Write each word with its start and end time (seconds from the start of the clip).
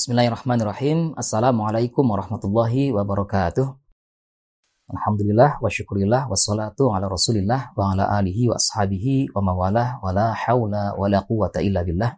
Bismillahirrahmanirrahim. 0.00 1.12
Assalamualaikum 1.12 2.00
warahmatullahi 2.08 2.88
wabarakatuh. 2.88 3.68
Alhamdulillah 4.96 5.60
wa 5.60 5.68
syukurillah 5.68 6.24
wassalatu 6.24 6.88
ala 6.88 7.04
rasulillah 7.04 7.76
wa 7.76 7.92
ala 7.92 8.08
alihi 8.16 8.48
wa 8.48 8.56
ashabihi 8.56 9.28
wa 9.36 9.44
mawalah 9.44 10.00
wa 10.00 10.08
la 10.08 10.32
hawla 10.32 10.96
wa 10.96 11.04
la 11.04 11.20
quwata 11.20 11.60
illa 11.60 11.84
billah. 11.84 12.16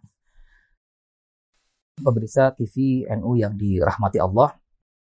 Pemirsa 1.98 2.54
TV 2.54 3.02
NU 3.18 3.34
yang 3.34 3.58
dirahmati 3.58 4.22
Allah, 4.22 4.54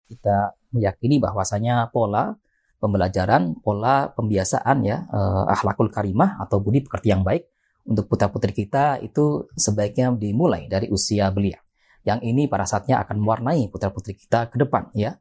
kita 0.09 0.57
meyakini 0.73 1.21
bahwasanya 1.21 1.93
pola 1.93 2.33
pembelajaran, 2.81 3.61
pola 3.61 4.09
pembiasaan 4.09 4.81
ya, 4.81 5.05
eh, 5.05 5.43
akhlakul 5.53 5.93
karimah 5.93 6.41
atau 6.41 6.57
budi 6.65 6.81
pekerti 6.81 7.13
yang 7.13 7.21
baik 7.21 7.45
untuk 7.85 8.09
putra-putri 8.09 8.57
kita 8.57 8.97
itu 9.05 9.53
sebaiknya 9.53 10.17
dimulai 10.17 10.65
dari 10.65 10.89
usia 10.89 11.29
belia. 11.29 11.61
Yang 12.05 12.19
ini 12.21 12.45
pada 12.45 12.69
saatnya 12.69 13.01
akan 13.01 13.17
mewarnai 13.17 13.65
putra-putri 13.73 14.13
kita 14.13 14.47
ke 14.53 14.61
depan 14.61 14.93
ya, 14.93 15.17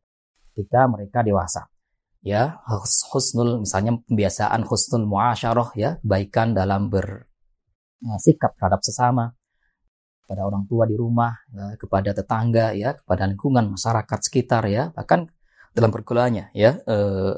ketika 0.53 0.85
mereka 0.85 1.25
dewasa. 1.25 1.67
Ya, 2.21 2.61
husnul 3.13 3.65
misalnya 3.65 4.01
pembiasaan 4.05 4.65
husnul 4.69 5.09
muasyarah 5.09 5.73
ya, 5.77 5.97
kebaikan 6.01 6.53
dalam 6.53 6.93
bersikap 6.93 8.57
terhadap 8.57 8.81
sesama, 8.85 9.33
pada 10.25 10.45
orang 10.45 10.65
tua 10.65 10.89
di 10.89 10.97
rumah, 10.97 11.33
ya, 11.53 11.77
kepada 11.77 12.13
tetangga, 12.17 12.73
ya, 12.77 12.97
kepada 12.97 13.29
lingkungan 13.29 13.77
masyarakat 13.77 14.19
sekitar, 14.25 14.69
ya, 14.69 14.93
bahkan 14.93 15.29
dalam 15.77 15.93
pergaulannya, 15.93 16.49
ya, 16.57 16.81
eh, 16.81 17.33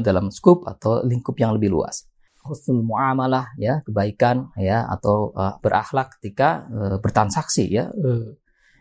dalam 0.00 0.28
skup 0.28 0.68
atau 0.68 1.02
lingkup 1.04 1.36
yang 1.40 1.56
lebih 1.56 1.72
luas. 1.72 2.06
Husnul 2.40 2.80
muamalah 2.80 3.52
ya. 3.60 3.84
Kebaikan 3.84 4.48
ya. 4.56 4.88
Atau 4.88 5.36
uh, 5.36 5.60
berakhlak 5.60 6.16
ketika 6.16 6.64
uh, 6.72 6.96
bertransaksi 6.96 7.68
ya. 7.68 7.92
Uh, 7.92 8.32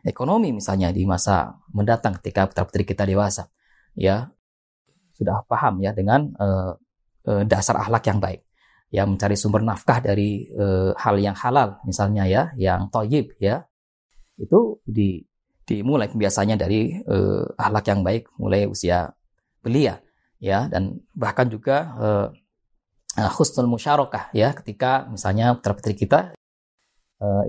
ekonomi 0.05 0.55
misalnya 0.55 0.89
di 0.93 1.03
masa 1.03 1.57
mendatang 1.73 2.17
ketika 2.21 2.47
putra 2.49 2.63
putri 2.67 2.83
kita 2.87 3.03
dewasa. 3.03 3.49
Ya 3.97 4.31
sudah 5.15 5.43
paham 5.45 5.83
ya 5.83 5.91
dengan 5.91 6.31
uh, 6.39 6.73
uh, 7.27 7.43
dasar 7.43 7.79
akhlak 7.79 8.03
yang 8.07 8.19
baik. 8.23 8.41
Ya 8.89 9.05
mencari 9.05 9.37
sumber 9.37 9.61
nafkah 9.61 10.01
dari 10.01 10.49
uh, 10.57 10.97
hal 10.97 11.21
yang 11.21 11.37
halal 11.37 11.77
misalnya 11.85 12.25
ya 12.25 12.49
yang 12.57 12.89
toyib 12.89 13.37
ya 13.37 13.69
itu 14.39 14.81
di 14.81 15.21
dimulai 15.69 16.09
biasanya 16.09 16.57
dari 16.57 16.97
uh, 17.05 17.45
akhlak 17.53 17.85
yang 17.85 18.01
baik 18.01 18.33
mulai 18.41 18.65
usia 18.65 19.13
belia 19.61 20.01
ya 20.41 20.65
dan 20.65 20.97
bahkan 21.13 21.45
juga 21.45 21.93
uh, 21.99 22.27
husnul 23.37 23.69
musyarakah 23.69 24.33
ya 24.33 24.55
ketika 24.55 25.05
misalnya 25.11 25.53
putra 25.59 25.75
putri 25.75 25.93
kita 25.93 26.33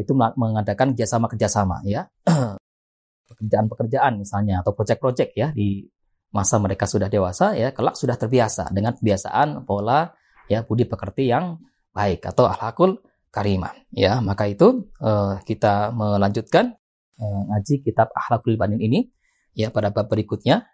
itu 0.03 0.13
mengadakan 0.15 0.99
kerjasama-kerjasama 0.99 1.87
ya 1.87 2.03
pekerjaan-pekerjaan 3.31 4.19
misalnya 4.19 4.67
atau 4.67 4.75
proyek-proyek 4.75 5.31
ya 5.39 5.55
di 5.55 5.87
masa 6.35 6.59
mereka 6.59 6.91
sudah 6.91 7.07
dewasa 7.07 7.55
ya 7.55 7.71
kelak 7.71 7.95
sudah 7.95 8.19
terbiasa 8.19 8.75
dengan 8.75 8.99
kebiasaan 8.99 9.63
pola 9.63 10.11
ya 10.51 10.67
budi 10.67 10.91
pekerti 10.91 11.31
yang 11.31 11.59
baik 11.95 12.27
atau 12.27 12.51
akhlakul 12.51 12.99
karimah 13.31 13.75
ya 13.95 14.19
maka 14.19 14.51
itu 14.51 14.91
uh, 14.99 15.39
kita 15.47 15.95
melanjutkan 15.95 16.75
uh, 17.23 17.41
ngaji 17.55 17.87
kitab 17.87 18.11
akhlakul 18.11 18.59
banin 18.59 18.83
ini 18.83 19.07
ya 19.55 19.71
pada 19.71 19.95
bab 19.95 20.11
berikutnya 20.11 20.67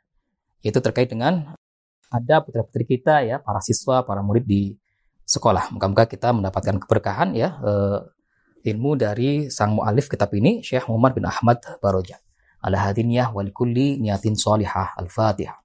yaitu 0.65 0.81
terkait 0.81 1.13
dengan 1.13 1.57
ada 2.11 2.43
putra-putri 2.43 2.97
kita 2.97 3.27
ya, 3.27 3.43
para 3.43 3.59
siswa, 3.59 4.07
para 4.07 4.23
murid 4.23 4.47
di 4.47 4.75
sekolah. 5.27 5.75
Moga-moga 5.75 6.07
kita 6.07 6.31
mendapatkan 6.31 6.79
keberkahan 6.79 7.35
ya 7.35 7.59
uh, 7.59 7.99
ilmu 8.67 8.99
dari 8.99 9.47
sang 9.47 9.79
mualif 9.79 10.11
kitab 10.11 10.35
ini 10.35 10.59
Syekh 10.59 10.91
Muhammad 10.91 11.15
bin 11.15 11.31
Ahmad 11.31 11.63
Baroja. 11.79 12.19
Ala 12.67 12.91
hadiniyah 12.91 13.31
wal 13.31 13.55
kulli 13.55 14.03
niyatin 14.03 14.35
salihah. 14.35 14.99
Al-Fatihah. 14.99 15.63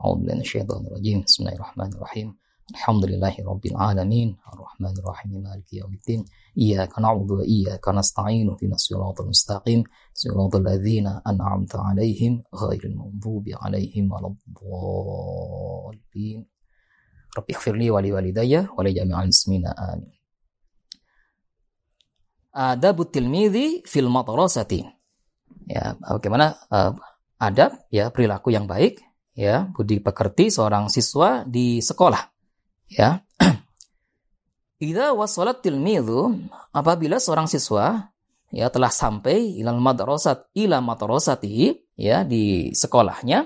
Bismillahirrahmanirrahim. 0.00 2.32
Alhamdulillahi 2.68 3.48
Rabbil 3.48 3.80
Alamin 3.80 4.36
Ar-Rahmanir 4.44 5.00
Rahim 5.00 5.40
Maliki 5.40 5.80
Yawmiddin 5.80 6.20
Iyaka 6.52 7.00
na'budu 7.00 7.40
wa 7.40 7.44
iyaka 7.48 7.96
nasta'inu 7.96 8.60
Dina 8.60 8.76
siratal 8.76 9.24
mustaqim 9.24 9.88
Siratal 10.12 10.60
ladzina 10.60 11.24
an'amta 11.24 11.80
alaihim 11.80 12.44
Ghairil 12.52 12.92
maghdubi 12.92 13.56
alaihim 13.56 14.12
Waladdallin 14.12 16.44
Rabbi 17.32 17.50
ighfirli 17.56 17.88
wa 17.88 18.04
li 18.04 18.12
walidayya 18.12 18.68
wa 18.68 18.84
jami'al 18.84 19.32
muslimina 19.32 19.72
amin 19.72 20.17
Adabut 22.58 23.14
tilmidhi 23.14 23.86
fil 23.86 24.10
madrasati. 24.10 24.82
Ya, 25.70 25.94
bagaimana 26.02 26.58
uh, 26.74 26.90
adab 27.38 27.86
ya 27.94 28.10
perilaku 28.10 28.50
yang 28.50 28.66
baik 28.66 28.98
ya 29.38 29.70
budi 29.70 30.02
pekerti 30.02 30.50
seorang 30.50 30.90
siswa 30.90 31.46
di 31.46 31.78
sekolah 31.78 32.34
Ya. 32.88 33.20
Idza 34.80 35.12
wasalat 35.12 35.60
tilmidhu 35.60 36.48
apabila 36.72 37.20
seorang 37.20 37.44
siswa 37.44 38.08
ya 38.48 38.72
telah 38.72 38.88
sampai 38.88 39.60
ilal 39.60 39.76
madrasat 39.76 40.48
ila 40.56 40.80
madrasatihi 40.80 42.00
ya 42.00 42.24
di 42.24 42.72
sekolahnya 42.72 43.44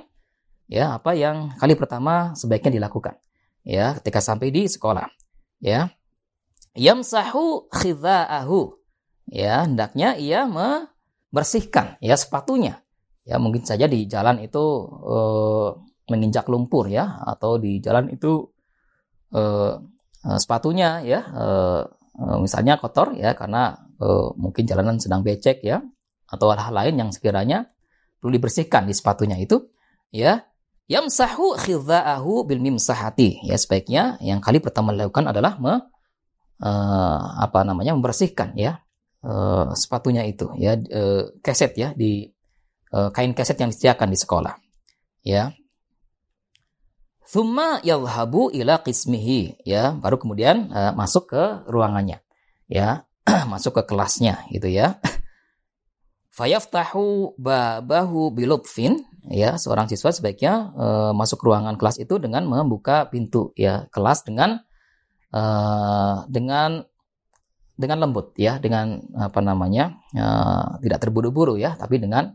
ya 0.70 0.94
apa 0.94 1.18
yang 1.18 1.58
kali 1.58 1.74
pertama 1.74 2.38
sebaiknya 2.38 2.78
dilakukan 2.78 3.18
ya 3.66 3.98
ketika 3.98 4.22
sampai 4.22 4.54
di 4.54 4.70
sekolah 4.70 5.10
ya. 5.58 5.90
Yamsahu 6.72 7.68
khidha'ahu 7.68 8.81
ya 9.28 9.66
hendaknya 9.66 10.18
ia 10.18 10.48
membersihkan 10.48 12.00
ya 12.02 12.18
sepatunya. 12.18 12.82
Ya 13.22 13.38
mungkin 13.38 13.62
saja 13.62 13.86
di 13.86 14.10
jalan 14.10 14.42
itu 14.42 14.62
uh, 15.06 15.78
menginjak 16.10 16.50
lumpur 16.50 16.90
ya 16.90 17.22
atau 17.22 17.54
di 17.54 17.78
jalan 17.78 18.10
itu 18.10 18.50
uh, 19.30 19.78
sepatunya 20.38 21.02
ya 21.06 21.20
uh, 21.30 21.82
misalnya 22.42 22.82
kotor 22.82 23.14
ya 23.14 23.34
karena 23.38 23.78
uh, 24.02 24.34
mungkin 24.34 24.66
jalanan 24.66 24.98
sedang 24.98 25.22
becek 25.22 25.62
ya 25.62 25.78
atau 26.26 26.50
hal-hal 26.50 26.74
lain 26.74 26.94
yang 26.98 27.10
sekiranya 27.14 27.70
perlu 28.18 28.34
dibersihkan 28.34 28.90
di 28.90 28.94
sepatunya 28.94 29.38
itu 29.38 29.70
ya. 30.10 30.42
Yamsahu 30.90 31.56
khidha'ahu 31.56 32.44
bil 32.44 32.60
mimsahati. 32.60 33.46
Ya 33.46 33.56
sebaiknya 33.56 34.18
yang 34.20 34.42
kali 34.42 34.58
pertama 34.58 34.92
dilakukan 34.92 35.30
adalah 35.30 35.56
me, 35.56 35.78
uh, 36.60 37.20
apa 37.38 37.62
namanya 37.64 37.94
membersihkan 37.96 38.52
ya 38.58 38.81
uh, 39.22 39.72
sepatunya 39.74 40.26
itu 40.26 40.50
ya 40.58 40.76
uh, 40.76 41.32
keset 41.42 41.74
ya 41.78 41.94
di 41.94 42.30
uh, 42.94 43.10
kain 43.10 43.34
keset 43.34 43.58
yang 43.58 43.70
disediakan 43.70 44.10
di 44.10 44.18
sekolah 44.18 44.54
ya 45.22 45.54
Thumma 47.32 47.80
yalhabu 47.80 48.52
ila 48.52 48.84
qismihi 48.84 49.64
ya, 49.64 49.96
baru 49.96 50.20
kemudian 50.20 50.68
uh, 50.68 50.92
masuk 50.92 51.32
ke 51.32 51.64
ruangannya. 51.64 52.20
Ya, 52.68 53.08
masuk 53.52 53.80
ke 53.80 53.82
kelasnya 53.88 54.44
gitu 54.52 54.68
ya. 54.68 55.00
Fayaftahu 56.36 57.40
babahu 57.40 58.36
bilutfin 58.36 59.08
ya, 59.32 59.56
seorang 59.56 59.88
siswa 59.88 60.12
sebaiknya 60.12 60.76
uh, 60.76 61.12
masuk 61.16 61.40
ruangan 61.40 61.80
kelas 61.80 62.04
itu 62.04 62.20
dengan 62.20 62.44
membuka 62.44 63.08
pintu 63.08 63.56
ya 63.56 63.88
kelas 63.88 64.28
dengan 64.28 64.60
uh, 65.32 66.28
dengan 66.28 66.84
dengan 67.76 68.04
lembut 68.04 68.36
ya, 68.36 68.60
dengan 68.60 69.00
apa 69.16 69.40
namanya? 69.40 69.96
Uh, 70.12 70.78
tidak 70.84 71.08
terburu-buru 71.08 71.56
ya, 71.56 71.74
tapi 71.74 71.98
dengan 71.98 72.32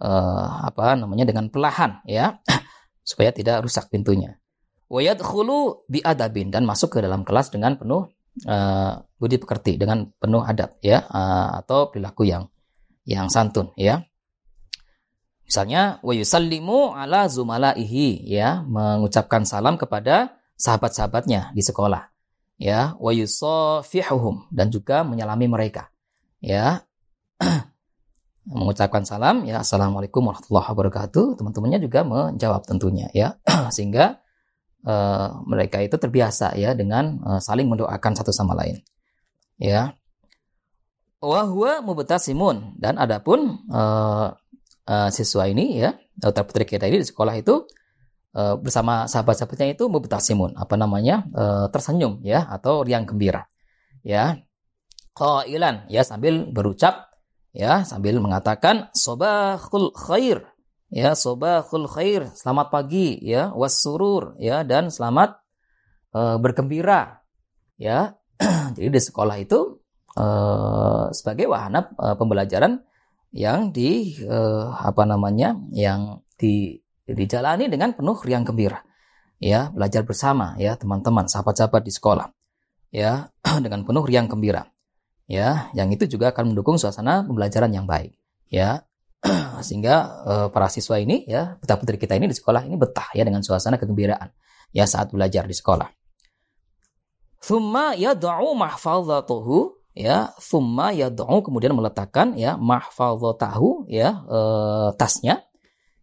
uh, 0.00 0.48
apa 0.66 0.94
namanya? 0.94 1.26
dengan 1.26 1.50
pelahan 1.50 2.02
ya 2.06 2.38
supaya 3.08 3.34
tidak 3.34 3.66
rusak 3.66 3.90
pintunya. 3.90 4.38
Wayadkhulu 4.92 5.88
bi 5.88 6.04
adabin 6.04 6.52
dan 6.52 6.68
masuk 6.68 6.96
ke 6.96 6.98
dalam 7.00 7.24
kelas 7.24 7.48
dengan 7.48 7.80
penuh 7.80 8.12
uh, 8.44 8.92
budi 9.16 9.40
pekerti 9.40 9.80
dengan 9.80 10.04
penuh 10.20 10.44
adab 10.44 10.76
ya 10.84 11.00
uh, 11.08 11.64
atau 11.64 11.88
perilaku 11.88 12.28
yang 12.28 12.44
yang 13.08 13.32
santun 13.32 13.72
ya. 13.74 14.04
Misalnya 15.48 16.00
wa 16.00 16.12
yusallimu 16.12 16.96
ala 16.96 17.28
zumalaihi 17.28 18.24
ya 18.24 18.62
mengucapkan 18.64 19.44
salam 19.44 19.76
kepada 19.76 20.38
sahabat-sahabatnya 20.56 21.52
di 21.52 21.60
sekolah 21.64 22.11
ya 22.62 22.94
wa 23.02 23.10
yusafihuhum 23.10 24.46
dan 24.54 24.70
juga 24.70 25.02
menyalami 25.02 25.50
mereka. 25.50 25.90
Ya. 26.38 26.86
Mengucapkan 28.42 29.02
salam 29.02 29.42
ya 29.46 29.66
assalamualaikum 29.66 30.22
warahmatullahi 30.22 30.70
wabarakatuh. 30.70 31.42
Teman-temannya 31.42 31.82
juga 31.82 32.06
menjawab 32.06 32.62
tentunya 32.62 33.10
ya. 33.10 33.34
Sehingga 33.74 34.22
uh, 34.86 35.42
mereka 35.42 35.82
itu 35.82 35.98
terbiasa 35.98 36.54
ya 36.54 36.78
dengan 36.78 37.18
uh, 37.26 37.40
saling 37.42 37.66
mendoakan 37.66 38.14
satu 38.14 38.30
sama 38.30 38.54
lain. 38.54 38.78
Ya. 39.58 39.98
Wahwa 41.22 41.82
mubtasimun 41.82 42.78
dan 42.78 42.98
adapun 42.98 43.62
uh, 43.70 44.34
uh, 44.86 45.08
siswa 45.10 45.46
ini 45.46 45.78
ya 45.78 45.94
dokter 46.18 46.42
putri 46.42 46.64
kita 46.66 46.90
ini 46.90 46.98
di 46.98 47.06
sekolah 47.06 47.34
itu 47.38 47.62
uh, 48.36 48.56
bersama 48.58 49.06
sahabat-sahabatnya 49.08 49.76
itu 49.76 49.88
mubtasimun 49.88 50.56
apa 50.56 50.74
namanya 50.76 51.24
uh, 51.32 51.66
tersenyum 51.68 52.20
ya 52.24 52.44
atau 52.48 52.84
riang 52.84 53.08
gembira 53.08 53.48
ya. 54.04 54.40
Qailan 55.12 55.92
ya 55.92 56.08
sambil 56.08 56.48
berucap 56.48 57.12
ya 57.52 57.84
sambil 57.84 58.16
mengatakan 58.16 58.88
sobahul 58.96 59.92
khair 59.92 60.48
ya 60.88 61.12
sobahul 61.12 61.84
khair 61.84 62.32
selamat 62.32 62.72
pagi 62.72 63.20
ya 63.20 63.52
wasurur 63.52 64.40
ya 64.40 64.64
dan 64.64 64.88
selamat 64.88 65.36
uh, 66.16 66.36
bergembira 66.40 67.20
ya. 67.76 68.16
Jadi 68.74 68.88
di 68.88 69.00
sekolah 69.00 69.36
itu 69.38 69.84
uh, 70.16 71.12
sebagai 71.12 71.46
wahana 71.52 71.92
uh, 71.96 72.16
pembelajaran 72.16 72.80
yang 73.32 73.72
di 73.72 74.16
uh, 74.24 74.72
apa 74.76 75.08
namanya 75.08 75.56
yang 75.72 76.20
di 76.36 76.81
dijalani 77.06 77.66
dengan 77.66 77.94
penuh 77.96 78.18
riang 78.22 78.46
gembira. 78.46 78.82
Ya 79.42 79.74
belajar 79.74 80.06
bersama 80.06 80.54
ya 80.58 80.78
teman-teman 80.78 81.26
sahabat-sahabat 81.26 81.82
di 81.82 81.92
sekolah. 81.92 82.30
Ya 82.94 83.34
dengan 83.64 83.82
penuh 83.82 84.06
riang 84.06 84.30
gembira. 84.30 84.70
Ya 85.26 85.72
yang 85.74 85.90
itu 85.90 86.06
juga 86.06 86.30
akan 86.30 86.54
mendukung 86.54 86.78
suasana 86.78 87.26
pembelajaran 87.26 87.74
yang 87.74 87.86
baik. 87.88 88.14
Ya 88.46 88.86
sehingga 89.66 89.94
uh, 90.26 90.48
para 90.50 90.66
siswa 90.70 90.98
ini 90.98 91.26
ya 91.26 91.58
putra 91.58 91.78
putri 91.78 91.98
kita 91.98 92.18
ini 92.18 92.30
di 92.30 92.34
sekolah 92.34 92.66
ini 92.66 92.74
betah 92.74 93.10
ya 93.14 93.22
dengan 93.22 93.42
suasana 93.42 93.78
kegembiraan 93.78 94.30
ya 94.74 94.84
saat 94.86 95.10
belajar 95.10 95.46
di 95.46 95.54
sekolah. 95.54 95.86
Thumma 97.42 97.98
yad'u 97.98 98.54
mahfazatuhu 98.54 99.82
ya 99.92 100.30
thumma 100.38 100.94
yad'u 100.94 101.42
kemudian 101.42 101.74
meletakkan 101.74 102.38
ya 102.38 102.54
mahfazatahu 102.54 103.90
ya 103.90 104.22
e, 104.24 104.38
tasnya 104.96 105.42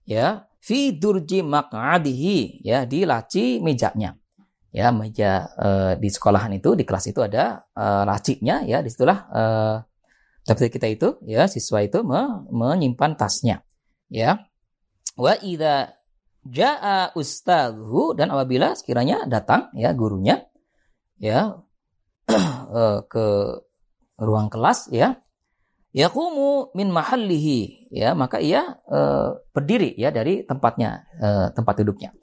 ya 0.04 0.49
fi 0.60 0.94
durji 0.96 1.42
maq'adihi. 1.42 2.64
Ya 2.64 2.86
di 2.86 3.04
laci 3.04 3.64
mejanya. 3.64 4.16
Ya 4.70 4.94
meja 4.94 5.50
e, 5.58 5.70
di 5.98 6.14
sekolahan 6.14 6.54
itu 6.54 6.78
di 6.78 6.86
kelas 6.86 7.10
itu 7.10 7.26
ada 7.26 7.66
e, 7.74 7.86
lacinya 8.06 8.62
ya 8.62 8.86
di 8.86 8.90
situlah 8.94 9.20
e, 9.34 9.44
tapi 10.46 10.70
kita 10.70 10.86
itu 10.86 11.18
ya 11.26 11.50
siswa 11.50 11.82
itu 11.82 12.06
me, 12.06 12.46
menyimpan 12.54 13.18
tasnya. 13.18 13.66
Ya. 14.14 14.46
Wa 15.18 15.34
idza 15.42 16.00
jaa 16.48 17.12
ustadhu 17.14 18.16
dan 18.16 18.32
apabila 18.32 18.74
sekiranya 18.74 19.28
datang 19.28 19.70
ya 19.76 19.92
gurunya 19.92 20.48
ya 21.20 21.60
eh, 22.80 23.00
ke 23.06 23.28
ruang 24.20 24.48
kelas 24.48 24.90
ya 24.90 25.20
yaqumu 25.94 26.74
min 26.78 26.90
mahallihi. 26.94 27.90
Ya 27.90 28.14
maka 28.14 28.38
ia 28.38 28.78
uh, 28.86 29.42
berdiri 29.54 29.98
ya 29.98 30.14
dari 30.14 30.46
tempatnya 30.46 31.06
uh, 31.18 31.48
tempat 31.54 31.82
duduknya. 31.82 32.14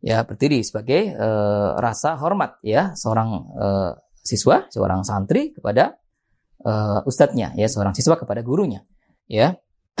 Ya 0.00 0.24
berdiri 0.24 0.64
sebagai 0.64 1.12
uh, 1.12 1.76
rasa 1.76 2.16
hormat 2.16 2.56
ya 2.64 2.96
seorang 2.96 3.30
uh, 3.52 3.92
siswa 4.20 4.68
seorang 4.72 5.04
santri 5.04 5.52
kepada 5.52 6.00
uh, 6.64 7.04
ustadznya 7.04 7.52
ya 7.56 7.68
seorang 7.68 7.92
siswa 7.92 8.16
kepada 8.16 8.40
gurunya 8.40 8.84
ya. 9.28 9.60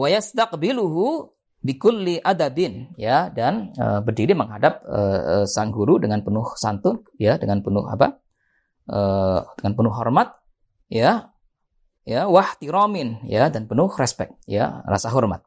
Wa 0.00 0.08
yastaqbiluhu 0.08 1.28
bikulli 1.60 2.16
adabin 2.24 2.96
ya 2.96 3.28
dan 3.28 3.76
uh, 3.76 4.00
berdiri 4.00 4.32
menghadap 4.32 4.80
uh, 4.88 5.44
sang 5.44 5.68
guru 5.68 6.00
dengan 6.00 6.24
penuh 6.24 6.48
santun 6.56 7.04
ya 7.20 7.36
dengan 7.36 7.60
penuh 7.60 7.84
apa? 7.84 8.16
Uh, 8.90 9.44
dengan 9.60 9.76
penuh 9.76 9.92
hormat 9.92 10.40
ya 10.90 11.29
ya 12.04 12.26
wahtiramin 12.26 13.24
ya 13.28 13.52
dan 13.52 13.68
penuh 13.68 13.90
respect 13.96 14.34
ya 14.48 14.82
rasa 14.88 15.12
hormat 15.12 15.44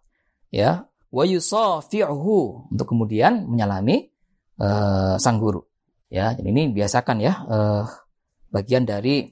ya 0.54 0.86
wa 1.14 1.24
yusafi'uhu 1.26 2.70
untuk 2.74 2.88
kemudian 2.90 3.46
menyalami 3.50 4.10
uh, 4.62 5.18
sang 5.18 5.42
guru 5.42 5.62
ya 6.10 6.34
jadi 6.38 6.48
ini 6.50 6.74
biasakan 6.74 7.18
ya 7.22 7.34
uh, 7.46 7.84
bagian 8.54 8.86
dari 8.86 9.26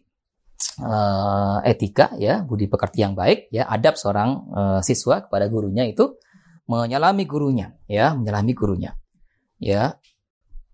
uh, 0.81 1.59
etika 1.61 2.13
ya 2.17 2.41
budi 2.41 2.65
pekerti 2.65 3.05
yang 3.05 3.13
baik 3.13 3.53
ya 3.53 3.69
adab 3.69 3.97
seorang 3.97 4.29
uh, 4.49 4.79
siswa 4.81 5.25
kepada 5.25 5.45
gurunya 5.45 5.85
itu 5.85 6.17
menyalami 6.71 7.27
gurunya, 7.27 7.75
ya, 7.91 8.15
menyalami 8.15 8.55
gurunya. 8.55 8.91
Ya. 9.59 9.99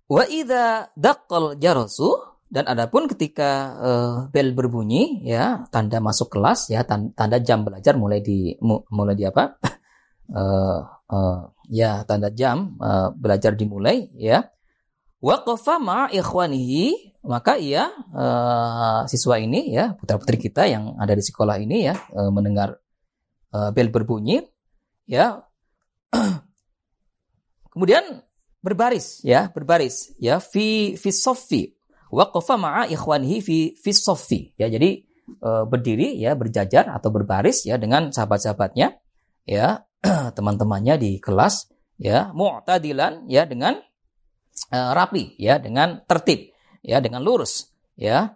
Wa 0.08 0.24
idza 0.30 0.94
daqqal 0.96 1.60
jarasu 1.60 2.14
dan 2.48 2.64
adapun 2.64 3.12
ketika 3.12 3.76
uh, 3.76 4.16
bel 4.32 4.56
berbunyi 4.56 5.20
ya 5.28 5.68
tanda 5.68 6.00
masuk 6.00 6.32
kelas 6.32 6.72
ya 6.72 6.88
tanda 6.88 7.44
jam 7.44 7.68
belajar 7.68 8.00
mulai 8.00 8.24
di 8.24 8.56
mulai 8.64 9.16
di 9.20 9.28
apa? 9.28 9.60
Uh, 10.32 10.80
uh, 11.16 11.52
ya 11.68 12.08
tanda 12.08 12.32
jam 12.32 12.80
uh, 12.80 13.12
belajar 13.12 13.52
dimulai 13.60 14.08
ya. 14.16 14.48
Waqafa 15.20 15.82
ma 15.82 16.08
ikhwanihi 16.08 17.18
maka 17.28 17.60
ia 17.60 17.92
uh, 18.16 19.04
siswa 19.12 19.42
ini 19.42 19.76
ya 19.76 19.98
putra 19.98 20.16
putri 20.16 20.40
kita 20.40 20.70
yang 20.70 20.96
ada 20.96 21.18
di 21.18 21.26
sekolah 21.26 21.58
ini 21.60 21.90
ya 21.90 22.00
uh, 22.16 22.32
mendengar 22.32 22.80
uh, 23.52 23.76
bel 23.76 23.92
berbunyi 23.92 24.40
ya. 25.04 25.44
Kemudian 27.76 28.24
berbaris 28.64 29.22
ya, 29.22 29.52
berbaris 29.52 30.16
ya 30.18 30.40
fi 30.40 30.96
fi 30.96 31.10
soffi 31.12 31.77
waqafa 32.12 32.56
ma'a 32.56 32.84
ikhwanihi 32.88 33.38
fi 33.44 33.58
fi 33.76 33.92
soffi 33.92 34.54
ya. 34.56 34.68
Jadi 34.72 35.04
e, 35.28 35.50
berdiri 35.68 36.18
ya, 36.20 36.34
berjajar 36.34 36.92
atau 36.92 37.12
berbaris 37.12 37.68
ya 37.68 37.76
dengan 37.76 38.12
sahabat-sahabatnya 38.12 38.98
ya, 39.48 39.88
teman-temannya 40.38 40.96
di 41.00 41.12
kelas 41.20 41.72
ya, 42.00 42.32
mu'tadilan 42.32 43.28
ya 43.28 43.44
dengan 43.44 43.80
e, 44.72 44.78
rapi 44.78 45.36
ya, 45.40 45.60
dengan 45.60 46.04
tertib 46.08 46.52
ya, 46.84 47.04
dengan 47.04 47.24
lurus 47.24 47.72
ya. 48.00 48.36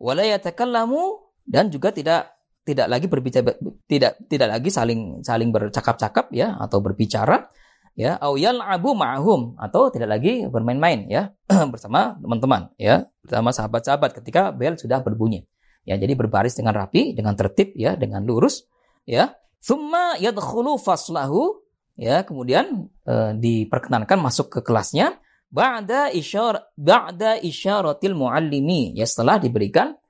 Wala 0.00 0.24
yatakallamu 0.24 1.28
dan 1.44 1.68
juga 1.68 1.92
tidak 1.92 2.40
tidak 2.64 2.86
lagi 2.88 3.06
berbicara 3.08 3.52
tidak 3.84 4.20
tidak 4.28 4.48
lagi 4.48 4.70
saling 4.72 5.20
saling 5.24 5.50
bercakap-cakap 5.52 6.32
ya 6.32 6.56
atau 6.56 6.78
berbicara 6.80 7.48
ya 7.98 8.16
au 8.18 8.34
abu 8.62 8.90
ma'hum 8.94 9.54
atau 9.58 9.90
tidak 9.90 10.18
lagi 10.18 10.46
bermain-main 10.46 11.06
ya. 11.10 11.34
Bersama 11.72 12.16
teman-teman 12.18 12.70
ya. 12.76 13.06
Bersama 13.22 13.50
sahabat-sahabat 13.50 14.20
ketika 14.22 14.50
bel 14.54 14.78
sudah 14.78 15.02
berbunyi. 15.02 15.46
Ya 15.88 15.96
jadi 15.96 16.12
berbaris 16.12 16.54
dengan 16.54 16.76
rapi 16.76 17.16
dengan 17.16 17.34
tertib 17.34 17.72
ya 17.74 17.96
dengan 17.96 18.22
lurus 18.22 18.68
ya. 19.08 19.34
Summa 19.60 20.16
yadkhulu 20.20 20.76
faslahu. 20.80 21.62
Ya 22.00 22.24
kemudian 22.24 22.88
e, 23.04 23.14
diperkenankan 23.36 24.16
masuk 24.16 24.48
ke 24.48 24.60
kelasnya. 24.64 25.20
Ba'da 25.50 26.08
isyar 26.14 26.72
ba'da 26.78 27.36
isyaratil 27.42 28.16
muallimi. 28.16 28.96
Ya 28.96 29.04
setelah 29.04 29.36
diberikan 29.42 30.00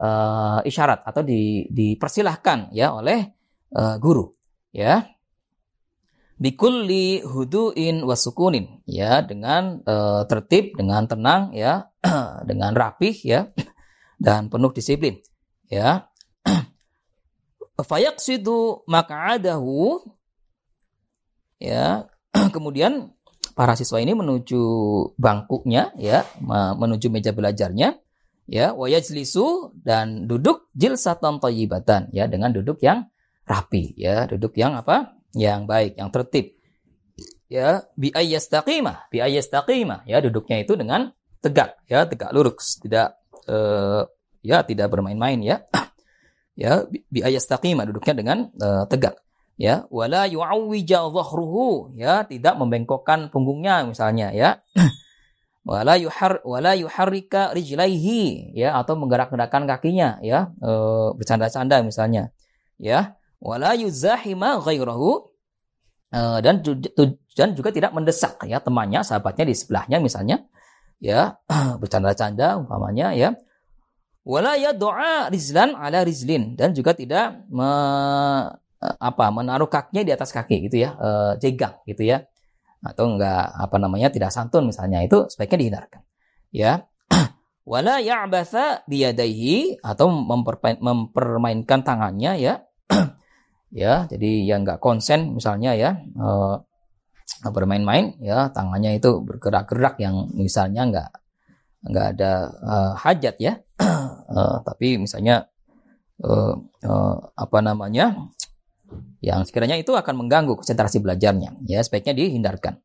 uh, 0.00 0.60
isyarat 0.64 1.04
atau 1.04 1.22
di, 1.22 1.68
dipersilahkan 1.68 2.72
ya 2.72 2.96
oleh 2.96 3.20
uh, 3.76 3.96
guru 4.00 4.32
ya 4.72 5.04
bikulli 6.40 7.20
huduin 7.20 8.00
wasukunin 8.00 8.80
ya 8.88 9.20
dengan 9.20 9.84
uh, 9.84 10.24
tertib 10.24 10.72
dengan 10.74 11.04
tenang 11.04 11.52
ya. 11.52 11.92
Dengan 12.48 12.72
rapih 12.72 13.12
ya. 13.12 13.52
Dan 14.16 14.48
penuh 14.48 14.72
disiplin 14.72 15.20
ya. 15.68 16.08
Fayaqsidu 17.76 18.88
maq'adahu 18.88 20.00
ya. 21.60 22.08
Kemudian 22.32 23.12
para 23.52 23.76
siswa 23.76 24.00
ini 24.00 24.16
menuju 24.16 24.62
bangkunya 25.20 25.92
ya. 26.00 26.24
Menuju 26.80 27.12
meja 27.12 27.36
belajarnya 27.36 28.00
ya. 28.48 28.72
Wayajlisu 28.72 29.76
dan 29.84 30.24
duduk 30.24 30.72
jilsatan 30.72 31.36
thayyibatan 31.36 32.16
ya. 32.16 32.32
Dengan 32.32 32.56
duduk 32.56 32.80
yang 32.80 33.12
rapi 33.44 33.92
ya. 34.00 34.24
Duduk 34.24 34.56
yang 34.56 34.72
apa 34.80 35.19
yang 35.34 35.66
baik 35.66 35.98
yang 35.98 36.10
tertib. 36.10 36.58
Ya 37.50 37.82
bi 37.98 38.14
ayyastaqimah 38.14 39.10
bi 39.10 39.18
ayyastaqimah. 39.22 40.06
Ya 40.06 40.22
duduknya 40.22 40.62
itu 40.62 40.78
dengan 40.78 41.10
tegak. 41.42 41.82
Ya 41.90 42.06
tegak 42.06 42.30
lurus. 42.30 42.78
Tidak 42.78 43.08
uh, 43.50 44.06
ya 44.42 44.62
tidak 44.62 44.90
bermain-main 44.90 45.40
ya. 45.42 45.58
Ya 46.60 46.84
bi 46.90 47.24
ayyastaqimah 47.24 47.88
duduknya 47.88 48.14
dengan 48.20 48.38
uh, 48.60 48.84
tegak. 48.84 49.16
Ya 49.56 49.88
wala 49.88 50.28
yu'awwija 50.28 51.08
dhahruhu. 51.08 51.96
Ya 51.96 52.28
tidak 52.28 52.60
membengkokkan 52.60 53.32
punggungnya 53.32 53.88
misalnya 53.88 54.28
ya. 54.32 54.60
Wala 55.60 56.00
yuhar 56.00 56.40
wala 56.40 56.72
yuharrika 56.72 57.52
rijlaihi. 57.52 58.56
Ya 58.56 58.80
atau 58.80 58.96
menggerak-gerakkan 58.96 59.68
kakinya 59.68 60.16
ya. 60.24 60.56
E, 60.56 60.72
bercanda-canda 61.20 61.84
misalnya. 61.84 62.32
Ya 62.80 63.19
wala 63.40 63.72
yuzahima 63.74 64.60
ghairahu 64.60 65.32
e, 66.12 66.20
dan 66.44 66.60
dan 67.34 67.48
juga 67.56 67.70
tidak 67.72 67.96
mendesak 67.96 68.36
ya 68.44 68.60
temannya 68.60 69.00
sahabatnya 69.00 69.48
di 69.48 69.54
sebelahnya 69.56 69.98
misalnya. 69.98 70.44
Ya 71.00 71.40
bercanda-canda 71.80 72.60
umpamanya 72.60 73.16
ya. 73.16 73.32
Wala 74.20 74.52
doa 74.76 75.32
rizlan 75.32 75.72
ala 75.72 76.04
rizlin. 76.04 76.54
Dan 76.54 76.76
juga 76.76 76.92
tidak 76.92 77.48
me, 77.48 77.70
apa 78.80 79.26
menaruh 79.32 79.68
kakinya 79.72 80.04
di 80.04 80.12
atas 80.12 80.30
kaki 80.36 80.68
gitu 80.68 80.84
ya 80.84 80.92
e, 81.00 81.08
jegang 81.40 81.80
gitu 81.88 82.04
ya. 82.04 82.28
Atau 82.84 83.16
enggak 83.16 83.56
apa 83.56 83.76
namanya 83.80 84.12
tidak 84.12 84.28
santun 84.28 84.68
misalnya. 84.68 85.00
Itu 85.00 85.32
sebaiknya 85.32 85.58
dihindarkan 85.64 86.02
ya. 86.52 86.84
Wala 87.70 88.04
ya'batha 88.04 88.84
biyadaihi. 88.84 89.80
Atau 89.80 90.12
mempermainkan 90.12 91.80
tangannya 91.80 92.32
ya 92.36 92.54
ya 93.70 94.06
jadi 94.10 94.30
yang 94.46 94.66
nggak 94.66 94.82
konsen 94.82 95.34
misalnya 95.38 95.74
ya 95.78 95.90
uh, 96.18 96.58
bermain-main 97.48 98.18
ya 98.20 98.50
tangannya 98.50 98.98
itu 98.98 99.22
bergerak-gerak 99.22 99.96
yang 100.02 100.28
misalnya 100.34 100.82
nggak 100.90 101.10
nggak 101.86 102.06
ada 102.16 102.32
uh, 102.60 102.92
hajat 102.96 103.36
ya. 103.40 103.52
Uh, 104.28 104.60
tapi 104.68 105.00
misalnya 105.00 105.48
uh, 106.20 106.54
uh, 106.84 107.16
apa 107.32 107.58
namanya 107.64 108.28
yang 109.24 109.46
sekiranya 109.46 109.80
itu 109.80 109.96
akan 109.96 110.26
mengganggu 110.26 110.60
konsentrasi 110.60 111.00
belajarnya. 111.00 111.56
Ya 111.64 111.80
sebaiknya 111.80 112.12
dihindarkan. 112.16 112.80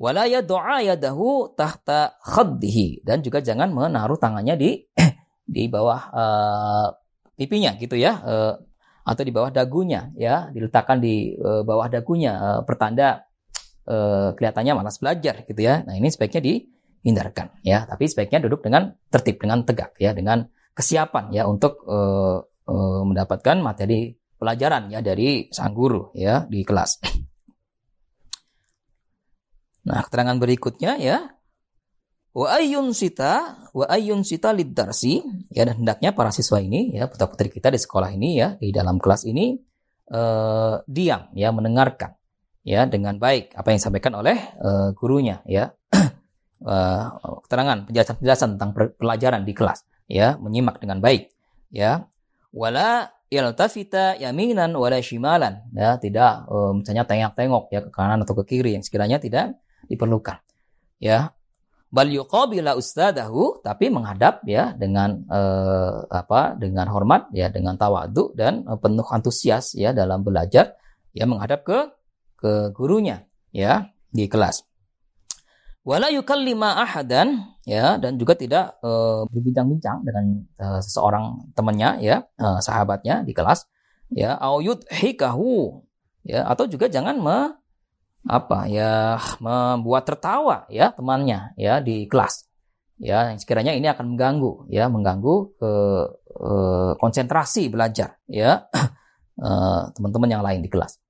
Wala 0.00 0.26
doa 0.42 0.82
yadahu 0.82 1.52
tahta 1.54 2.18
khaddihi 2.24 3.06
dan 3.06 3.22
juga 3.22 3.38
jangan 3.44 3.70
menaruh 3.70 4.16
tangannya 4.16 4.56
di 4.56 4.70
di 5.54 5.68
bawah 5.68 6.00
uh, 6.10 6.88
pipinya 7.36 7.76
gitu 7.76 8.00
ya. 8.00 8.16
Uh, 8.24 8.54
atau 9.02 9.22
di 9.22 9.32
bawah 9.34 9.50
dagunya 9.50 10.10
ya. 10.14 10.48
Diletakkan 10.50 11.02
di 11.02 11.34
uh, 11.36 11.62
bawah 11.66 11.90
dagunya 11.90 12.32
uh, 12.38 12.60
pertanda 12.62 13.26
uh, 13.86 14.34
kelihatannya 14.34 14.72
malas 14.78 14.98
belajar 15.02 15.42
gitu 15.46 15.60
ya. 15.60 15.82
Nah 15.82 15.94
ini 15.98 16.08
sebaiknya 16.10 16.42
dihindarkan 16.42 17.62
ya. 17.66 17.84
Tapi 17.86 18.04
sebaiknya 18.06 18.42
duduk 18.42 18.62
dengan 18.66 18.94
tertib 19.10 19.42
dengan 19.42 19.66
tegak 19.66 19.94
ya. 19.98 20.14
Dengan 20.14 20.46
kesiapan 20.72 21.34
ya 21.34 21.44
untuk 21.46 21.84
uh, 21.84 22.40
uh, 22.42 23.02
mendapatkan 23.04 23.60
materi 23.60 24.14
pelajaran 24.38 24.90
ya 24.90 24.98
dari 25.04 25.46
sang 25.54 25.74
guru 25.74 26.10
ya 26.18 26.46
di 26.46 26.62
kelas. 26.62 26.92
Nah 29.82 29.98
keterangan 30.06 30.38
berikutnya 30.38 30.94
ya 31.02 31.41
Wa 32.32 32.56
ayyun 32.56 32.96
sita 32.96 33.60
wa 33.76 33.84
ayyun 33.84 34.24
sita 34.24 34.56
lidarsi 34.56 35.20
ya 35.52 35.68
dan 35.68 35.84
hendaknya 35.84 36.16
para 36.16 36.32
siswa 36.32 36.64
ini 36.64 36.96
ya 36.96 37.04
putra 37.04 37.28
putri 37.28 37.52
kita 37.52 37.68
di 37.68 37.76
sekolah 37.76 38.08
ini 38.08 38.40
ya 38.40 38.56
di 38.56 38.72
dalam 38.72 38.96
kelas 38.96 39.28
ini 39.28 39.52
uh, 40.08 40.80
diam 40.88 41.28
ya 41.36 41.52
mendengarkan 41.52 42.16
ya 42.64 42.88
dengan 42.88 43.20
baik 43.20 43.52
apa 43.52 43.76
yang 43.76 43.78
disampaikan 43.84 44.16
oleh 44.16 44.36
uh, 44.64 44.96
gurunya 44.96 45.44
ya. 45.44 45.76
Uh, 46.64 47.12
keterangan 47.44 47.84
penjelasan-penjelasan 47.92 48.56
tentang 48.56 48.70
pelajaran 48.96 49.44
di 49.44 49.52
kelas 49.52 49.84
ya 50.08 50.40
menyimak 50.40 50.80
dengan 50.80 51.04
baik 51.04 51.28
ya. 51.68 52.08
Wala 52.48 53.12
yaltafita 53.28 54.16
yaminan 54.16 54.72
wala 54.72 55.04
shimalan 55.04 55.68
ya 55.76 56.00
tidak 56.00 56.48
uh, 56.48 56.72
misalnya 56.76 57.04
tengok-tengok 57.04 57.64
ya 57.72 57.80
ke 57.84 57.90
kanan 57.92 58.24
atau 58.24 58.36
ke 58.40 58.56
kiri 58.56 58.76
yang 58.76 58.84
sekiranya 58.84 59.16
tidak 59.16 59.56
diperlukan 59.88 60.36
ya 61.00 61.32
bal 61.92 62.08
yuqabila 62.08 62.72
ustadahu 62.72 63.60
tapi 63.60 63.92
menghadap 63.92 64.40
ya 64.48 64.72
dengan 64.72 65.28
eh, 65.28 65.96
apa 66.08 66.56
dengan 66.56 66.88
hormat 66.88 67.28
ya 67.36 67.52
dengan 67.52 67.76
tawadu 67.76 68.32
dan 68.32 68.64
eh, 68.64 68.78
penuh 68.80 69.04
antusias 69.12 69.76
ya 69.76 69.92
dalam 69.92 70.24
belajar 70.24 70.72
ya 71.12 71.28
menghadap 71.28 71.68
ke 71.68 71.78
ke 72.40 72.72
gurunya 72.72 73.28
ya 73.52 73.92
di 74.08 74.24
kelas. 74.26 74.64
Wala 75.82 76.08
yukallima 76.14 76.78
ahadan 76.80 77.58
ya 77.68 78.00
dan 78.00 78.16
juga 78.16 78.40
tidak 78.40 78.80
eh, 78.80 79.22
berbincang-bincang 79.28 80.00
dengan 80.02 80.24
eh, 80.58 80.80
seseorang 80.80 81.52
temannya 81.52 82.00
ya 82.00 82.16
eh, 82.24 82.58
sahabatnya 82.64 83.20
di 83.20 83.36
kelas 83.36 83.68
ya 84.08 84.40
au 84.40 84.64
yudhikahu 84.64 85.84
ya 86.24 86.46
atau 86.48 86.64
juga 86.70 86.86
jangan 86.88 87.18
me, 87.18 87.38
apa? 88.26 88.70
Ya 88.70 89.18
membuat 89.42 90.06
tertawa 90.06 90.66
ya 90.70 90.94
temannya 90.94 91.54
ya 91.58 91.82
di 91.82 92.06
kelas. 92.06 92.46
Ya 93.02 93.34
sekiranya 93.34 93.74
ini 93.74 93.90
akan 93.90 94.14
mengganggu 94.14 94.70
ya 94.70 94.86
mengganggu 94.86 95.58
ke 95.58 95.72
uh, 96.38 96.92
konsentrasi 97.02 97.66
belajar 97.66 98.22
ya 98.30 98.70
uh, 99.42 99.82
teman-teman 99.98 100.30
yang 100.30 100.44
lain 100.44 100.62
di 100.62 100.70
kelas. 100.70 101.02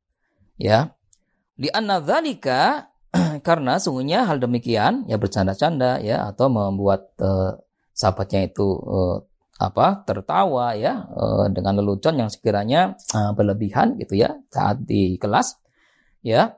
Ya. 0.57 0.97
Di 1.52 1.69
dzalika 1.69 2.88
karena 3.47 3.76
sungguhnya 3.76 4.25
hal 4.25 4.40
demikian 4.40 5.04
ya 5.04 5.21
bercanda-canda 5.21 6.00
ya 6.00 6.33
atau 6.33 6.49
membuat 6.49 7.12
uh, 7.21 7.61
sahabatnya 7.92 8.49
itu 8.49 8.64
uh, 8.64 9.21
apa 9.61 10.02
tertawa 10.09 10.73
ya 10.75 11.07
uh, 11.12 11.47
dengan 11.52 11.78
lelucon 11.78 12.19
yang 12.19 12.33
sekiranya 12.33 12.97
berlebihan 13.37 13.95
gitu 14.00 14.19
ya 14.19 14.35
saat 14.50 14.83
di 14.83 15.21
kelas 15.21 15.61
ya 16.25 16.57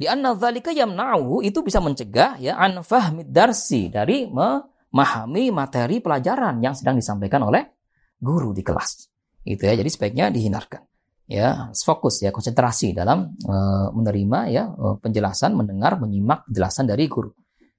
di 0.00 0.08
anna 0.08 0.32
dzalika 0.32 0.72
yamna'u 0.72 1.44
itu 1.44 1.60
bisa 1.60 1.76
mencegah 1.84 2.40
ya 2.40 2.56
an 2.56 2.80
fahmid 2.80 3.28
darsi 3.28 3.92
dari 3.92 4.24
memahami 4.24 5.52
materi 5.52 6.00
pelajaran 6.00 6.56
yang 6.64 6.72
sedang 6.72 6.96
disampaikan 6.96 7.44
oleh 7.44 7.68
guru 8.16 8.56
di 8.56 8.64
kelas. 8.64 9.12
Itu 9.44 9.68
ya. 9.68 9.76
Jadi 9.76 9.92
sebaiknya 9.92 10.32
dihindarkan. 10.32 10.88
Ya, 11.30 11.70
fokus 11.70 12.24
ya, 12.24 12.34
konsentrasi 12.34 12.90
dalam 12.90 13.38
uh, 13.46 13.92
menerima 13.94 14.38
ya 14.50 14.64
uh, 14.72 14.98
penjelasan, 14.98 15.54
mendengar, 15.54 15.94
menyimak 16.00 16.48
penjelasan 16.48 16.90
dari 16.90 17.06
guru. 17.06 17.30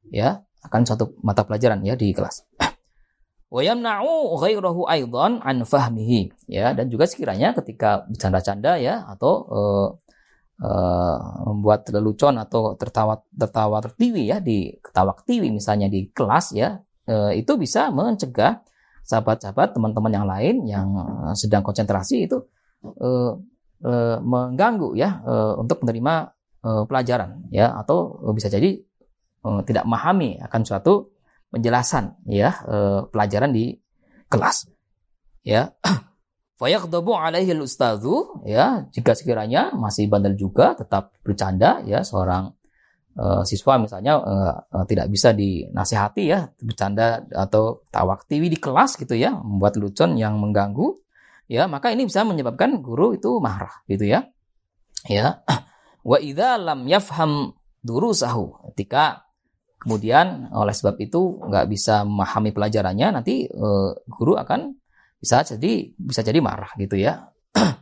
Ya, 0.08 0.46
akan 0.64 0.88
suatu 0.88 1.20
mata 1.26 1.44
pelajaran 1.44 1.84
ya 1.84 2.00
di 2.00 2.16
kelas. 2.16 2.48
Wa 3.56 3.60
yamna'u 3.66 4.40
ghairahu 4.40 4.88
aidan 4.88 5.44
an 5.44 5.68
fahmihi. 5.68 6.32
Ya, 6.48 6.72
dan 6.72 6.88
juga 6.88 7.10
sekiranya 7.10 7.52
ketika 7.58 8.08
bercanda-canda 8.08 8.80
ya 8.80 9.04
atau 9.10 9.34
uh, 9.52 9.88
uh, 10.62 11.18
membuat 11.50 11.90
lelucon 11.90 12.38
atau 12.38 12.78
tertawa 12.78 13.20
tertawa 13.34 13.82
tertiwi 13.82 14.30
ya 14.32 14.38
di 14.40 14.72
ketawa 14.78 15.18
ketiwi 15.18 15.50
misalnya 15.50 15.90
di 15.90 16.08
kelas 16.14 16.54
ya 16.54 16.78
uh, 17.10 17.32
itu 17.34 17.52
bisa 17.58 17.90
mencegah 17.90 18.62
sahabat-sahabat 19.02 19.76
teman-teman 19.76 20.12
yang 20.14 20.26
lain 20.30 20.56
yang 20.70 20.88
sedang 21.34 21.66
konsentrasi 21.66 22.30
itu 22.30 22.38
uh, 22.86 23.34
uh, 23.84 24.18
mengganggu 24.22 24.94
ya 24.94 25.20
uh, 25.26 25.54
untuk 25.58 25.82
menerima 25.84 26.32
uh, 26.64 26.84
pelajaran 26.86 27.50
ya 27.50 27.74
atau 27.82 28.22
bisa 28.32 28.48
jadi 28.48 28.78
uh, 29.46 29.62
tidak 29.66 29.84
memahami 29.86 30.38
akan 30.42 30.62
suatu 30.64 31.12
penjelasan 31.52 32.22
ya 32.30 32.56
uh, 32.64 33.10
pelajaran 33.10 33.52
di 33.52 33.76
kelas 34.32 34.70
ya 35.44 35.74
Fayaqdabu 36.62 37.18
alaihi 37.18 37.58
ustadzu 37.58 38.46
ya 38.46 38.86
jika 38.94 39.18
sekiranya 39.18 39.74
masih 39.74 40.06
bandel 40.06 40.38
juga 40.38 40.78
tetap 40.78 41.10
bercanda 41.26 41.82
ya 41.90 42.06
seorang 42.06 42.54
uh, 43.18 43.42
siswa 43.42 43.82
misalnya 43.82 44.22
uh, 44.22 44.54
uh, 44.70 44.86
tidak 44.86 45.10
bisa 45.10 45.34
dinasihati 45.34 46.30
ya 46.30 46.54
bercanda 46.62 47.26
atau 47.34 47.82
tawaktiwi 47.90 48.54
di 48.54 48.62
kelas 48.62 48.94
gitu 49.02 49.18
ya 49.18 49.34
membuat 49.34 49.82
lucon 49.82 50.14
yang 50.22 50.38
mengganggu 50.38 51.02
ya 51.50 51.66
maka 51.66 51.90
ini 51.98 52.06
bisa 52.06 52.22
menyebabkan 52.22 52.78
guru 52.86 53.18
itu 53.18 53.42
marah 53.42 53.82
gitu 53.90 54.06
ya. 54.06 54.30
Ya 55.10 55.42
wa 56.14 56.22
idza 56.22 56.62
lam 56.62 56.86
yafham 56.86 57.58
durusahu 57.82 58.70
ketika 58.70 59.26
kemudian 59.82 60.54
oleh 60.54 60.78
sebab 60.78 61.02
itu 61.02 61.42
nggak 61.42 61.66
bisa 61.74 62.06
memahami 62.06 62.54
pelajarannya 62.54 63.18
nanti 63.18 63.50
uh, 63.50 63.98
guru 64.06 64.38
akan 64.38 64.78
bisa 65.22 65.46
jadi 65.46 65.94
bisa 65.94 66.26
jadi 66.26 66.42
marah 66.42 66.74
gitu 66.76 66.98
ya. 66.98 67.30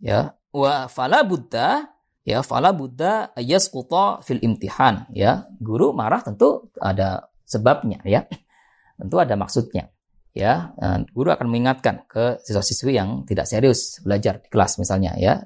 Ya. 0.00 0.32
Wa 0.48 0.88
fala 0.88 1.20
buddha 1.28 1.84
ya 2.24 2.40
fala 2.40 2.72
buddha 2.72 3.36
yasquta 3.36 4.24
fil 4.24 4.40
imtihan. 4.40 5.04
Ya. 5.12 5.44
Guru 5.60 5.92
marah 5.92 6.24
tentu 6.24 6.72
ada 6.80 7.30
sebabnya 7.44 8.00
ya. 8.02 8.24
Tentu 8.96 9.16
ada 9.20 9.36
maksudnya 9.36 9.92
ya. 10.32 10.72
Guru 11.12 11.30
akan 11.36 11.46
mengingatkan 11.52 12.08
ke 12.08 12.40
siswa-siswi 12.40 12.96
yang 12.96 13.28
tidak 13.28 13.44
serius 13.44 14.00
belajar 14.00 14.40
di 14.40 14.48
kelas 14.48 14.80
misalnya 14.80 15.14
ya. 15.20 15.44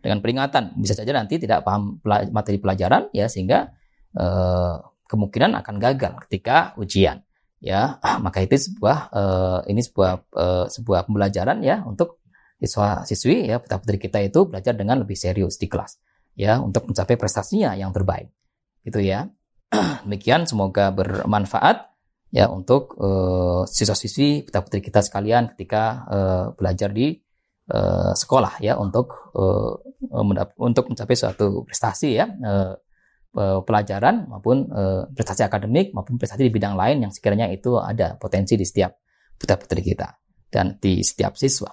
Dengan 0.00 0.24
peringatan 0.24 0.80
bisa 0.80 0.96
saja 0.96 1.12
nanti 1.12 1.36
tidak 1.36 1.60
paham 1.60 2.00
materi 2.32 2.56
pelajaran 2.56 3.12
ya 3.12 3.28
sehingga 3.28 3.68
eh, 4.16 4.74
kemungkinan 5.12 5.60
akan 5.60 5.76
gagal 5.76 6.24
ketika 6.24 6.72
ujian 6.80 7.20
ya 7.60 8.00
maka 8.24 8.40
itu 8.42 8.56
sebuah 8.56 8.98
uh, 9.12 9.60
ini 9.68 9.84
sebuah 9.84 10.12
uh, 10.34 10.66
sebuah 10.66 11.06
pembelajaran 11.06 11.60
ya 11.60 11.84
untuk 11.84 12.20
siswa 12.60 13.08
siswi 13.08 13.48
ya 13.48 13.56
putra 13.60 13.80
putri 13.80 13.96
kita 13.96 14.20
itu 14.20 14.44
belajar 14.44 14.76
dengan 14.76 15.00
lebih 15.00 15.16
serius 15.16 15.56
di 15.56 15.64
kelas 15.68 15.96
ya 16.36 16.60
untuk 16.60 16.88
mencapai 16.88 17.16
prestasinya 17.16 17.76
yang 17.76 17.92
terbaik. 17.92 18.28
Gitu 18.84 19.00
ya. 19.00 19.28
Demikian 20.04 20.44
semoga 20.44 20.92
bermanfaat 20.92 21.88
ya 22.30 22.46
untuk 22.48 22.94
uh, 23.00 23.66
siswa 23.66 23.96
siswi 23.96 24.46
putra 24.46 24.62
putri 24.62 24.80
kita 24.80 25.00
sekalian 25.02 25.50
ketika 25.54 25.82
uh, 26.06 26.44
belajar 26.54 26.94
di 26.94 27.18
uh, 27.74 28.14
sekolah 28.14 28.62
ya 28.62 28.78
untuk 28.78 29.34
uh, 29.34 29.74
untuk 30.62 30.84
mencapai 30.90 31.16
suatu 31.18 31.66
prestasi 31.66 32.08
ya 32.14 32.30
uh, 32.30 32.74
pelajaran 33.36 34.26
maupun 34.26 34.66
uh, 34.74 35.06
prestasi 35.14 35.46
akademik 35.46 35.94
maupun 35.94 36.18
prestasi 36.18 36.50
di 36.50 36.52
bidang 36.52 36.74
lain 36.74 37.06
yang 37.06 37.12
sekiranya 37.14 37.46
itu 37.50 37.78
ada 37.78 38.18
potensi 38.18 38.58
di 38.58 38.66
setiap 38.66 38.90
putra 39.38 39.54
putri 39.54 39.86
kita 39.86 40.08
dan 40.50 40.76
di 40.82 41.00
setiap 41.06 41.38
siswa. 41.38 41.70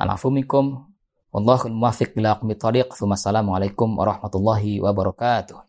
Alafumikum 0.00 0.96
Wallahul 1.36 1.76
muwaffiq 1.76 2.16
ila 2.16 2.32
aqwamit 2.32 2.56
thoriq. 2.56 2.88
Wassalamualaikum 2.96 4.00
warahmatullahi 4.00 4.80
wabarakatuh. 4.80 5.60